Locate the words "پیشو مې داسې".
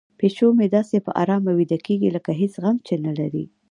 0.19-0.95